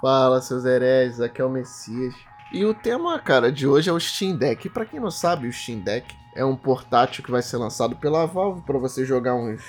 Fala, 0.00 0.40
seus 0.40 0.64
hereges, 0.64 1.20
aqui 1.20 1.42
é 1.42 1.44
o 1.44 1.50
Messias. 1.50 2.14
E 2.52 2.64
o 2.64 2.72
tema, 2.72 3.18
cara, 3.18 3.52
de 3.52 3.66
hoje 3.66 3.90
é 3.90 3.92
o 3.92 4.00
Steam 4.00 4.34
Deck. 4.34 4.68
Pra 4.70 4.86
quem 4.86 4.98
não 4.98 5.10
sabe, 5.10 5.46
o 5.46 5.52
Steam 5.52 5.80
Deck 5.80 6.16
é 6.34 6.44
um 6.44 6.56
portátil 6.56 7.22
que 7.22 7.30
vai 7.30 7.42
ser 7.42 7.58
lançado 7.58 7.94
pela 7.96 8.26
Valve 8.26 8.62
para 8.62 8.78
você 8.78 9.04
jogar 9.04 9.34
uns 9.34 9.62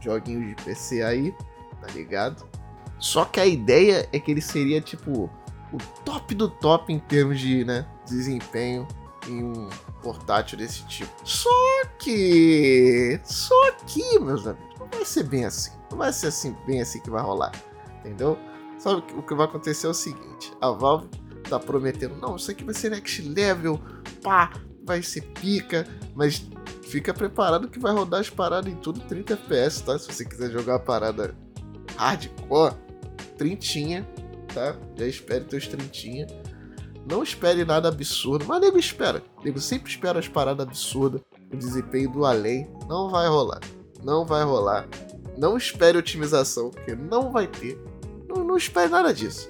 joguinhos 0.00 0.48
de 0.48 0.62
PC 0.62 1.02
aí, 1.02 1.32
tá 1.80 1.92
ligado? 1.92 2.48
Só 2.98 3.24
que 3.26 3.38
a 3.38 3.46
ideia 3.46 4.08
é 4.12 4.18
que 4.18 4.30
ele 4.30 4.40
seria 4.40 4.80
tipo 4.80 5.30
o 5.72 5.78
top 6.04 6.34
do 6.34 6.48
top 6.48 6.92
em 6.92 6.98
termos 6.98 7.38
de 7.38 7.64
né, 7.64 7.86
desempenho 8.06 8.88
em 9.28 9.44
um 9.44 9.68
portátil 10.02 10.56
desse 10.56 10.84
tipo. 10.86 11.12
Só 11.24 11.50
que. 11.98 13.20
Só 13.22 13.72
que, 13.86 14.18
meus 14.18 14.46
amigos, 14.46 14.78
não 14.78 14.88
vai 14.88 15.04
ser 15.04 15.24
bem 15.24 15.44
assim. 15.44 15.72
Não 15.90 15.98
vai 15.98 16.12
ser 16.12 16.28
assim, 16.28 16.56
bem 16.66 16.80
assim 16.80 17.00
que 17.00 17.10
vai 17.10 17.22
rolar. 17.22 17.52
Entendeu? 18.00 18.38
Sabe 18.78 19.02
o 19.16 19.22
que 19.22 19.34
vai 19.34 19.46
acontecer 19.46 19.86
é 19.86 19.90
o 19.90 19.94
seguinte: 19.94 20.52
a 20.60 20.70
Valve 20.70 21.08
tá 21.48 21.58
prometendo, 21.58 22.16
não, 22.16 22.36
isso 22.36 22.50
aqui 22.50 22.64
vai 22.64 22.74
ser 22.74 22.90
next 22.90 23.22
level, 23.22 23.80
pá, 24.22 24.52
vai 24.84 25.02
ser 25.02 25.22
pica, 25.22 25.86
mas 26.14 26.46
fica 26.82 27.12
preparado 27.12 27.68
que 27.68 27.78
vai 27.78 27.92
rodar 27.92 28.20
as 28.20 28.30
paradas 28.30 28.72
em 28.72 28.76
tudo 28.76 29.00
30 29.00 29.34
FPS, 29.34 29.82
tá? 29.82 29.98
Se 29.98 30.12
você 30.12 30.24
quiser 30.24 30.50
jogar 30.50 30.76
a 30.76 30.78
parada 30.78 31.34
hardcore, 31.96 32.74
trintinha, 33.36 34.08
tá? 34.52 34.76
Já 34.96 35.06
espere 35.06 35.44
teus 35.44 35.66
trintinha. 35.66 36.26
Não 37.10 37.22
espere 37.22 37.64
nada 37.64 37.88
absurdo, 37.88 38.46
mas 38.46 38.60
nego 38.60 38.78
espera. 38.78 39.22
Nego 39.44 39.60
sempre 39.60 39.90
espera 39.90 40.18
as 40.18 40.28
paradas 40.28 40.66
absurdas, 40.66 41.20
o 41.52 41.56
desempenho 41.56 42.10
do 42.10 42.24
além. 42.24 42.70
Não 42.88 43.10
vai 43.10 43.28
rolar. 43.28 43.60
Não 44.02 44.24
vai 44.24 44.42
rolar. 44.42 44.88
Não 45.36 45.56
espere 45.56 45.98
otimização, 45.98 46.70
porque 46.70 46.94
não 46.94 47.30
vai 47.30 47.46
ter. 47.46 47.78
Não, 48.44 48.48
não 48.48 48.56
espere 48.58 48.88
nada 48.88 49.12
disso. 49.12 49.48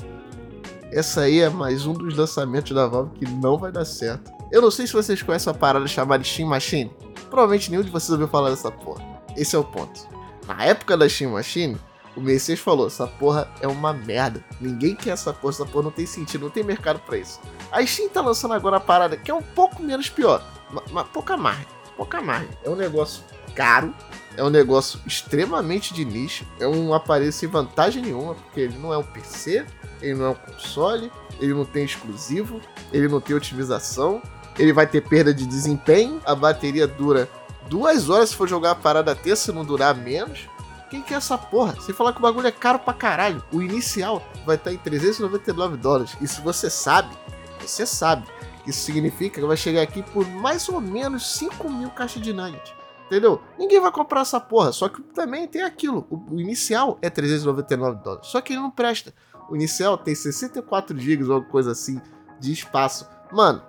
Essa 0.92 1.22
aí 1.22 1.40
é 1.40 1.50
mais 1.50 1.84
um 1.84 1.92
dos 1.92 2.16
lançamentos 2.16 2.70
da 2.70 2.86
Valve 2.86 3.18
que 3.18 3.26
não 3.26 3.58
vai 3.58 3.72
dar 3.72 3.84
certo. 3.84 4.32
Eu 4.52 4.62
não 4.62 4.70
sei 4.70 4.86
se 4.86 4.92
vocês 4.92 5.20
conhecem 5.20 5.50
a 5.50 5.54
parada 5.54 5.86
chamada 5.88 6.22
Steam 6.22 6.48
Machine. 6.48 6.92
Provavelmente 7.28 7.70
nenhum 7.70 7.82
de 7.82 7.90
vocês 7.90 8.10
ouviu 8.10 8.28
falar 8.28 8.50
dessa 8.50 8.70
porra. 8.70 9.04
Esse 9.36 9.56
é 9.56 9.58
o 9.58 9.64
ponto. 9.64 10.08
Na 10.46 10.64
época 10.64 10.96
da 10.96 11.08
Steam 11.08 11.32
Machine, 11.32 11.76
o 12.16 12.20
Messias 12.20 12.60
falou: 12.60 12.86
essa 12.86 13.08
porra 13.08 13.52
é 13.60 13.66
uma 13.66 13.92
merda. 13.92 14.44
Ninguém 14.60 14.94
quer 14.94 15.10
essa 15.10 15.32
porra, 15.32 15.54
essa 15.54 15.66
porra 15.66 15.84
não 15.84 15.90
tem 15.90 16.06
sentido, 16.06 16.42
não 16.42 16.50
tem 16.50 16.62
mercado 16.62 17.00
para 17.00 17.18
isso. 17.18 17.40
A 17.72 17.84
Steam 17.84 18.08
tá 18.08 18.20
lançando 18.20 18.54
agora 18.54 18.76
a 18.76 18.80
parada 18.80 19.16
que 19.16 19.30
é 19.30 19.34
um 19.34 19.42
pouco 19.42 19.82
menos 19.82 20.08
pior, 20.08 20.44
mas 20.92 21.08
pouca 21.08 21.36
margem, 21.36 21.66
pouca 21.96 22.22
margem. 22.22 22.50
É 22.62 22.70
um 22.70 22.76
negócio 22.76 23.24
caro, 23.56 23.92
é 24.36 24.42
um 24.42 24.50
negócio 24.50 25.00
extremamente 25.06 25.94
de 25.94 26.04
nicho, 26.04 26.46
é 26.58 26.66
um 26.66 26.92
aparelho 26.92 27.32
sem 27.32 27.48
vantagem 27.48 28.02
nenhuma, 28.02 28.34
porque 28.34 28.60
ele 28.60 28.78
não 28.78 28.92
é 28.92 28.98
um 28.98 29.02
PC, 29.02 29.64
ele 30.00 30.14
não 30.14 30.26
é 30.26 30.28
um 30.30 30.34
console, 30.34 31.10
ele 31.40 31.54
não 31.54 31.64
tem 31.64 31.84
exclusivo, 31.84 32.60
ele 32.92 33.08
não 33.08 33.20
tem 33.20 33.34
otimização, 33.34 34.22
ele 34.58 34.72
vai 34.72 34.86
ter 34.86 35.00
perda 35.00 35.32
de 35.32 35.46
desempenho, 35.46 36.20
a 36.24 36.34
bateria 36.34 36.86
dura 36.86 37.28
duas 37.68 38.08
horas 38.08 38.30
se 38.30 38.36
for 38.36 38.48
jogar 38.48 38.72
a 38.72 38.74
parada 38.74 39.14
ter, 39.14 39.36
se 39.36 39.50
não 39.52 39.64
durar 39.64 39.94
menos. 39.94 40.48
Quem 40.90 41.02
quer 41.02 41.14
essa 41.14 41.36
porra? 41.36 41.80
Sem 41.80 41.94
falar 41.94 42.12
que 42.12 42.18
o 42.18 42.22
bagulho 42.22 42.46
é 42.46 42.52
caro 42.52 42.78
pra 42.78 42.94
caralho. 42.94 43.42
O 43.50 43.60
inicial 43.60 44.22
vai 44.46 44.54
estar 44.56 44.72
em 44.72 44.76
399 44.76 45.76
dólares. 45.76 46.16
E 46.20 46.28
se 46.28 46.40
você 46.40 46.70
sabe, 46.70 47.16
você 47.58 47.84
sabe. 47.84 48.28
Isso 48.66 48.80
significa 48.80 49.40
que 49.40 49.46
vai 49.46 49.56
chegar 49.56 49.82
aqui 49.82 50.02
por 50.02 50.26
mais 50.26 50.68
ou 50.68 50.80
menos 50.80 51.36
5 51.36 51.68
mil 51.68 51.90
caixas 51.90 52.22
de 52.22 52.32
nuggets. 52.32 52.72
Entendeu? 53.14 53.40
Ninguém 53.56 53.80
vai 53.80 53.92
comprar 53.92 54.22
essa 54.22 54.40
porra. 54.40 54.72
Só 54.72 54.88
que 54.88 55.00
também 55.00 55.46
tem 55.46 55.62
aquilo. 55.62 56.04
O, 56.10 56.40
inicial 56.40 56.98
é 57.00 57.08
399 57.08 58.02
dólares. 58.02 58.26
Só 58.26 58.40
que 58.40 58.52
ele 58.52 58.60
não 58.60 58.72
presta. 58.72 59.14
O 59.48 59.54
inicial 59.54 59.96
tem 59.96 60.14
64 60.14 60.98
GB 60.98 61.24
ou 61.24 61.34
alguma 61.34 61.50
coisa 61.50 61.70
assim 61.70 62.00
de 62.40 62.52
espaço. 62.52 63.08
Mano, 63.30 63.62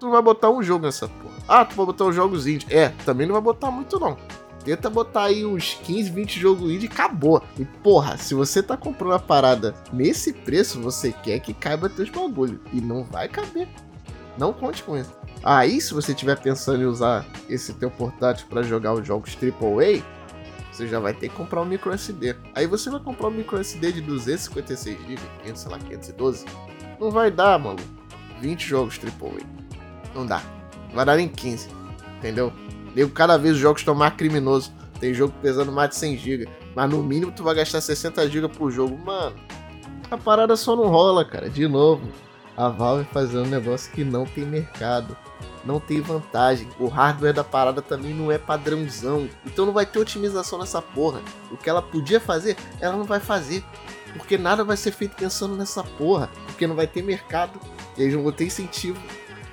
tu 0.00 0.06
não 0.06 0.12
vai 0.12 0.22
botar 0.22 0.50
um 0.50 0.60
jogo 0.60 0.84
nessa 0.84 1.06
porra. 1.06 1.36
Ah, 1.46 1.64
tu 1.64 1.76
vai 1.76 1.86
botar 1.86 2.06
os 2.06 2.14
jogos 2.16 2.48
indie. 2.48 2.66
É, 2.70 2.88
também 3.04 3.24
não 3.24 3.34
vai 3.34 3.42
botar 3.42 3.70
muito 3.70 4.00
não. 4.00 4.16
Tenta 4.64 4.90
botar 4.90 5.24
aí 5.24 5.46
uns 5.46 5.74
15, 5.74 6.10
20 6.10 6.40
jogos 6.40 6.70
indie 6.72 6.86
e 6.86 6.88
acabou. 6.88 7.40
E 7.56 7.64
porra, 7.64 8.16
se 8.16 8.34
você 8.34 8.60
tá 8.60 8.76
comprando 8.76 9.14
a 9.14 9.20
parada 9.20 9.76
nesse 9.92 10.32
preço, 10.32 10.80
você 10.80 11.12
quer 11.12 11.38
que 11.38 11.54
caiba 11.54 11.88
teus 11.88 12.10
bagulho. 12.10 12.60
E 12.72 12.80
não 12.80 13.04
vai 13.04 13.28
caber. 13.28 13.68
Não 14.36 14.52
conte 14.52 14.82
com 14.82 14.96
isso. 14.96 15.16
Aí, 15.42 15.80
se 15.80 15.94
você 15.94 16.12
estiver 16.12 16.36
pensando 16.38 16.82
em 16.82 16.86
usar 16.86 17.24
esse 17.48 17.72
teu 17.74 17.90
portátil 17.90 18.46
para 18.48 18.62
jogar 18.62 18.94
os 18.94 19.06
jogos 19.06 19.36
AAA, 19.36 20.02
você 20.72 20.86
já 20.86 21.00
vai 21.00 21.12
ter 21.12 21.28
que 21.28 21.34
comprar 21.34 21.62
um 21.62 21.64
micro 21.64 21.92
SD. 21.92 22.36
Aí 22.54 22.66
você 22.66 22.90
vai 22.90 23.00
comprar 23.00 23.28
um 23.28 23.32
micro 23.32 23.58
SD 23.58 23.92
de 23.92 24.00
256 24.00 24.98
GB, 24.98 25.20
500, 25.42 25.60
sei 25.60 25.70
lá, 25.72 25.78
512. 25.78 26.46
Não 27.00 27.10
vai 27.10 27.30
dar, 27.30 27.58
mano. 27.58 27.80
20 28.40 28.66
jogos 28.66 28.98
AAA. 28.98 29.42
Não 30.14 30.26
dá. 30.26 30.42
Não 30.88 30.96
vai 30.96 31.04
dar 31.04 31.16
nem 31.16 31.28
15. 31.28 31.68
Entendeu? 32.18 32.52
Nego, 32.94 33.10
cada 33.10 33.36
vez 33.36 33.54
os 33.54 33.60
jogos 33.60 33.80
estão 33.80 33.94
mais 33.94 34.14
criminosos. 34.14 34.72
Tem 35.00 35.14
jogo 35.14 35.32
pesando 35.40 35.70
mais 35.70 35.90
de 35.90 35.96
100 35.96 36.16
GB. 36.16 36.48
Mas 36.74 36.90
no 36.90 37.02
mínimo 37.02 37.32
tu 37.32 37.42
vai 37.42 37.54
gastar 37.54 37.80
60 37.80 38.28
GB 38.28 38.48
por 38.48 38.70
jogo. 38.70 38.96
Mano, 38.98 39.36
a 40.10 40.16
parada 40.16 40.56
só 40.56 40.74
não 40.74 40.88
rola, 40.88 41.24
cara. 41.24 41.48
De 41.48 41.66
novo, 41.68 42.08
a 42.56 42.68
Valve 42.68 43.04
fazendo 43.12 43.44
um 43.44 43.50
negócio 43.50 43.92
que 43.92 44.04
não 44.04 44.24
tem 44.24 44.44
mercado. 44.44 45.16
Não 45.68 45.78
tem 45.78 46.00
vantagem. 46.00 46.66
O 46.80 46.88
hardware 46.88 47.34
da 47.34 47.44
parada 47.44 47.82
também 47.82 48.14
não 48.14 48.32
é 48.32 48.38
padrãozão. 48.38 49.28
Então 49.44 49.66
não 49.66 49.72
vai 49.74 49.84
ter 49.84 49.98
otimização 49.98 50.58
nessa 50.58 50.80
porra. 50.80 51.20
O 51.50 51.58
que 51.58 51.68
ela 51.68 51.82
podia 51.82 52.18
fazer, 52.18 52.56
ela 52.80 52.96
não 52.96 53.04
vai 53.04 53.20
fazer. 53.20 53.62
Porque 54.16 54.38
nada 54.38 54.64
vai 54.64 54.78
ser 54.78 54.92
feito 54.92 55.14
pensando 55.14 55.54
nessa 55.54 55.84
porra. 55.84 56.30
Porque 56.46 56.66
não 56.66 56.74
vai 56.74 56.86
ter 56.86 57.02
mercado. 57.02 57.60
E 57.98 58.02
aí 58.02 58.10
não 58.10 58.22
vão 58.22 58.32
ter 58.32 58.46
incentivo. 58.46 58.98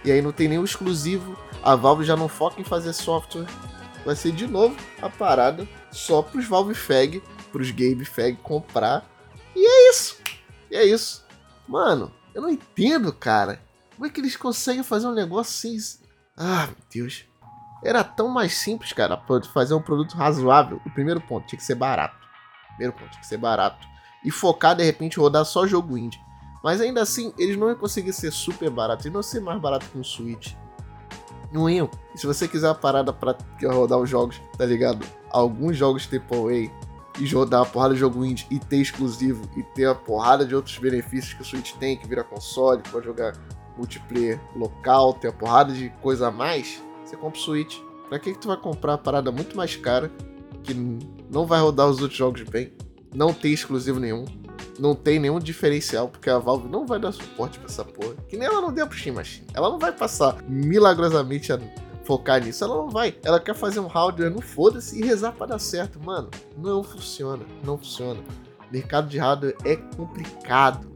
E 0.06 0.12
aí 0.12 0.22
não 0.22 0.32
tem 0.32 0.48
nenhum 0.48 0.64
exclusivo 0.64 1.38
a 1.66 1.76
Valve 1.76 2.06
já 2.06 2.16
não 2.16 2.30
foca 2.30 2.62
em 2.62 2.64
fazer 2.64 2.94
software. 2.94 3.48
Vai 4.06 4.16
ser 4.16 4.32
de 4.32 4.46
novo 4.46 4.78
a 5.02 5.10
parada 5.10 5.68
só 5.92 6.22
pros 6.22 6.46
Valve 6.46 6.76
Fag, 6.76 7.24
pros 7.52 7.72
Game 7.72 8.06
Fag 8.06 8.38
comprar. 8.44 9.04
E 9.56 9.66
é 9.66 9.90
isso. 9.90 10.18
E 10.70 10.76
é 10.78 10.86
isso. 10.86 11.26
Mano, 11.68 12.14
eu 12.36 12.42
não 12.44 12.52
entendo, 12.52 13.12
cara. 13.12 13.60
Como 13.96 14.06
é 14.06 14.10
que 14.12 14.22
eles 14.22 14.38
conseguem 14.38 14.84
fazer 14.84 15.08
um 15.08 15.14
negócio 15.14 15.70
assim? 15.70 16.05
Ah, 16.38 16.68
meu 16.68 16.76
Deus. 16.94 17.26
Era 17.84 18.04
tão 18.04 18.28
mais 18.28 18.56
simples, 18.56 18.92
cara, 18.94 19.22
fazer 19.54 19.74
um 19.74 19.82
produto 19.82 20.16
razoável. 20.16 20.82
O 20.86 20.90
primeiro 20.90 21.22
ponto, 21.22 21.48
tinha 21.48 21.58
que 21.58 21.66
ser 21.66 21.76
barato. 21.76 22.16
Primeiro 22.70 22.94
ponto, 22.94 23.12
tinha 23.12 23.22
que 23.22 23.28
ser 23.28 23.38
barato. 23.38 23.88
E 24.24 24.32
focar, 24.32 24.76
de 24.76 24.84
repente, 24.84 25.20
rodar 25.20 25.46
só 25.46 25.68
jogo 25.68 25.98
indie. 25.98 26.20
Mas 26.64 26.82
ainda 26.82 27.02
assim, 27.02 27.32
eles 27.38 27.56
não 27.56 27.68
iam 27.70 27.78
conseguir 27.78 28.12
ser 28.12 28.32
super 28.32 28.70
baratos. 28.70 29.06
E 29.06 29.10
não 29.10 29.22
ser 29.22 29.40
mais 29.40 29.62
barato 29.62 29.86
que 29.86 29.98
um 29.98 30.04
Switch. 30.04 30.54
Não 31.52 31.70
iam. 31.70 31.90
E 32.14 32.18
se 32.20 32.26
você 32.26 32.48
quiser 32.48 32.68
uma 32.68 32.76
parada 32.76 33.14
pra 33.14 33.38
rodar 33.64 34.00
os 34.00 34.10
jogos, 34.10 34.42
tá 34.58 34.66
ligado? 34.66 35.06
Alguns 35.30 35.78
jogos 35.78 36.10
AAA 36.12 36.72
e 37.20 37.32
rodar 37.32 37.62
uma 37.62 37.66
porrada 37.66 37.94
de 37.94 38.00
jogo 38.00 38.26
indie 38.26 38.48
e 38.50 38.60
ter 38.60 38.78
exclusivo 38.78 39.48
e 39.56 39.64
ter 39.64 39.86
uma 39.86 39.96
porrada 39.96 40.46
de 40.46 40.56
outros 40.56 40.78
benefícios 40.78 41.34
que 41.34 41.42
o 41.44 41.46
Switch 41.46 41.74
tem, 41.74 41.96
que 41.96 42.08
vira 42.08 42.24
console, 42.24 42.82
pode 42.92 43.06
jogar 43.06 43.34
multiplayer 43.78 44.40
local, 44.56 45.14
ter 45.14 45.28
uma 45.28 45.34
porrada 45.34 45.74
de 45.74 45.90
coisa 46.02 46.28
a 46.28 46.32
mais, 46.32 46.82
você 47.04 47.16
compra 47.16 47.40
o 47.40 47.42
Switch. 47.42 47.78
Pra 48.10 48.20
que, 48.20 48.34
que 48.34 48.40
tu 48.40 48.48
vai 48.48 48.58
comprar 48.58 48.94
uma 48.94 48.98
parada 48.98 49.32
muito 49.32 49.58
mais 49.58 49.76
cara, 49.76 50.12
que 50.64 50.74
não 51.30 51.46
vai 51.46 51.60
rodar 51.60 51.88
os 51.88 52.02
outros 52.02 52.18
jogos 52.18 52.44
bem, 52.44 52.72
não 53.14 53.34
tem 53.34 53.54
exclusivo 53.54 54.00
nenhum, 54.00 54.26
não 54.80 54.94
tem 54.94 55.20
nenhum 55.20 55.40
diferencial, 55.40 56.10
porque 56.10 56.30
a 56.30 56.38
Valve 56.38 56.68
não 56.68 56.86
vai 56.86 57.00
dar 57.00 57.12
suporte 57.12 57.60
pra 57.60 57.68
essa 57.68 57.84
porra. 57.84 58.16
Que 58.28 58.38
nem 58.38 58.48
ela 58.48 58.62
não 58.62 58.74
deu 58.74 58.88
pro 58.88 58.98
Steam 58.98 59.16
Machine. 59.16 59.48
Ela 59.54 59.70
não 59.70 59.80
vai 59.80 59.92
passar 59.92 60.42
milagrosamente 60.48 61.52
a 61.54 61.60
focar 62.04 62.44
nisso. 62.44 62.64
Ela 62.64 62.76
não 62.76 62.90
vai. 62.90 63.16
Ela 63.24 63.40
quer 63.40 63.56
fazer 63.56 63.80
um 63.80 63.88
hardware 63.88 64.30
no 64.30 64.42
foda-se 64.42 65.00
e 65.00 65.06
rezar 65.06 65.32
pra 65.32 65.46
dar 65.46 65.60
certo. 65.60 66.00
Mano, 66.04 66.30
não 66.58 66.84
funciona. 66.84 67.46
Não 67.64 67.78
funciona. 67.78 68.20
Mercado 68.72 69.08
de 69.08 69.18
hardware 69.18 69.56
é 69.64 69.76
complicado. 69.76 70.88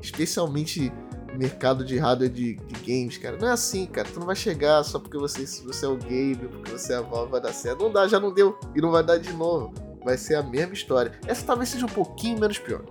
Especialmente 0.00 0.92
mercado 1.38 1.84
de 1.84 1.98
hardware 1.98 2.30
de, 2.30 2.54
de, 2.54 2.74
games, 2.80 3.18
cara. 3.18 3.36
Não 3.36 3.48
é 3.48 3.52
assim, 3.52 3.86
cara. 3.86 4.08
Tu 4.08 4.18
não 4.18 4.26
vai 4.26 4.36
chegar 4.36 4.82
só 4.84 4.98
porque 4.98 5.18
você, 5.18 5.44
você 5.62 5.86
é 5.86 5.88
o 5.88 5.96
game, 5.96 6.36
porque 6.48 6.70
você 6.70 6.92
é 6.92 6.96
a 6.96 7.00
Valve, 7.00 7.32
vai 7.32 7.40
dar 7.40 7.52
certo. 7.52 7.82
Não 7.82 7.92
dá, 7.92 8.06
já 8.06 8.20
não 8.20 8.32
deu. 8.32 8.58
E 8.74 8.80
não 8.80 8.90
vai 8.90 9.02
dar 9.02 9.18
de 9.18 9.32
novo. 9.32 9.72
Vai 10.04 10.16
ser 10.16 10.36
a 10.36 10.42
mesma 10.42 10.74
história. 10.74 11.12
Essa 11.26 11.46
talvez 11.46 11.70
seja 11.70 11.86
um 11.86 11.88
pouquinho 11.88 12.38
menos 12.38 12.58
pior 12.58 12.82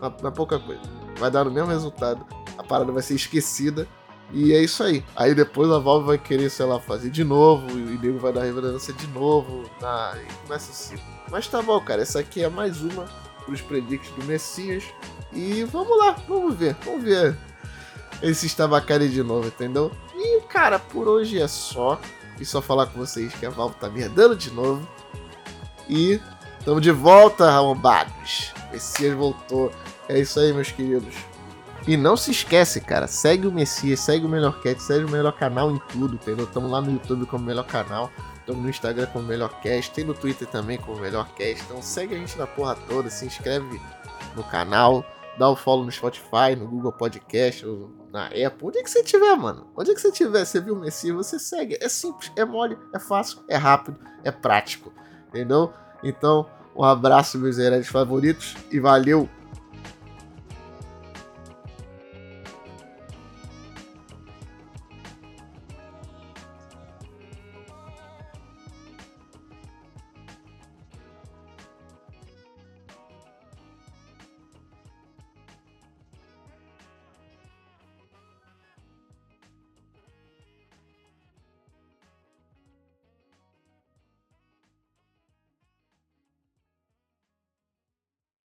na, 0.00 0.30
pouca 0.30 0.58
coisa. 0.58 0.80
Vai 1.18 1.30
dar 1.30 1.46
o 1.46 1.50
mesmo 1.50 1.68
resultado. 1.68 2.26
A 2.58 2.62
parada 2.62 2.90
vai 2.90 3.02
ser 3.02 3.14
esquecida. 3.14 3.86
E 4.32 4.52
é 4.54 4.62
isso 4.62 4.82
aí. 4.82 5.04
Aí 5.14 5.34
depois 5.34 5.70
a 5.70 5.78
Valve 5.78 6.06
vai 6.06 6.18
querer, 6.18 6.48
sei 6.50 6.64
lá, 6.64 6.80
fazer 6.80 7.10
de 7.10 7.22
novo. 7.22 7.78
E 7.78 7.82
o 7.82 8.00
nego 8.00 8.18
vai 8.18 8.32
dar 8.32 8.42
relevância 8.42 8.94
de 8.94 9.06
novo. 9.08 9.70
Ah, 9.82 10.14
e 10.16 10.46
começa 10.46 10.70
assim. 10.70 10.96
Mas 11.30 11.46
tá 11.46 11.60
bom, 11.60 11.78
cara. 11.80 12.02
Essa 12.02 12.20
aqui 12.20 12.42
é 12.42 12.48
mais 12.48 12.80
uma 12.80 13.04
pros 13.44 13.60
predicts 13.60 14.10
do 14.12 14.24
Messias. 14.24 14.84
E 15.32 15.64
vamos 15.64 15.96
lá, 15.98 16.12
vamos 16.26 16.54
ver. 16.56 16.74
Vamos 16.84 17.04
ver 17.04 17.36
esse 18.22 18.46
Stabacari 18.48 19.08
de 19.08 19.22
novo, 19.22 19.48
entendeu? 19.48 19.90
E, 20.14 20.40
cara, 20.42 20.78
por 20.78 21.08
hoje 21.08 21.40
é 21.40 21.48
só. 21.48 22.00
E 22.40 22.44
só 22.44 22.62
falar 22.62 22.86
com 22.86 22.98
vocês 22.98 23.32
que 23.34 23.44
a 23.44 23.50
Valve 23.50 23.76
tá 23.76 23.88
merdando 23.88 24.34
de 24.34 24.50
novo. 24.50 24.86
E 25.88 26.20
tamo 26.64 26.80
de 26.80 26.90
volta, 26.90 27.48
arrombados. 27.48 28.52
Messias 28.70 29.14
voltou. 29.14 29.70
É 30.08 30.18
isso 30.18 30.40
aí, 30.40 30.52
meus 30.52 30.70
queridos. 30.70 31.14
E 31.86 31.96
não 31.96 32.16
se 32.16 32.30
esquece, 32.30 32.80
cara, 32.80 33.08
segue 33.08 33.46
o 33.46 33.52
Messias, 33.52 33.98
segue 33.98 34.24
o 34.24 34.28
Melhor 34.28 34.60
Cat, 34.60 34.80
segue 34.80 35.04
o 35.04 35.08
melhor 35.08 35.32
canal 35.32 35.68
em 35.68 35.78
tudo, 35.88 36.14
entendeu? 36.14 36.44
Estamos 36.44 36.70
lá 36.70 36.80
no 36.80 36.92
YouTube 36.92 37.26
como 37.26 37.44
Melhor 37.44 37.66
Canal, 37.66 38.08
estamos 38.38 38.62
no 38.62 38.70
Instagram 38.70 39.06
como 39.06 39.26
Melhor 39.26 39.60
Cast, 39.60 39.90
tem 39.90 40.04
no 40.04 40.14
Twitter 40.14 40.46
também 40.46 40.78
como 40.78 41.00
Melhor 41.00 41.28
Cast. 41.34 41.64
Então 41.64 41.82
segue 41.82 42.14
a 42.14 42.18
gente 42.18 42.38
na 42.38 42.46
porra 42.46 42.76
toda, 42.88 43.10
se 43.10 43.26
inscreve 43.26 43.80
no 44.36 44.44
canal, 44.44 45.04
dá 45.38 45.48
o 45.48 45.56
follow 45.56 45.84
no 45.84 45.90
Spotify, 45.90 46.54
no 46.56 46.66
Google 46.66 46.92
Podcast, 46.92 47.64
na 48.10 48.26
Apple, 48.26 48.68
onde 48.68 48.78
é 48.78 48.82
que 48.82 48.90
você 48.90 49.02
tiver, 49.02 49.34
mano? 49.36 49.66
Onde 49.76 49.90
é 49.90 49.94
que 49.94 50.00
você 50.00 50.12
tiver, 50.12 50.44
você 50.44 50.60
viu 50.60 50.74
o 50.74 50.78
Messias, 50.78 51.14
você 51.14 51.38
segue. 51.38 51.78
É 51.80 51.88
simples, 51.88 52.30
é 52.36 52.44
mole, 52.44 52.78
é 52.94 52.98
fácil, 52.98 53.42
é 53.48 53.56
rápido, 53.56 53.98
é 54.22 54.30
prático, 54.30 54.92
entendeu? 55.28 55.72
Então, 56.02 56.46
um 56.76 56.84
abraço, 56.84 57.38
meus 57.38 57.58
heróis 57.58 57.88
favoritos, 57.88 58.56
e 58.70 58.78
valeu! 58.78 59.28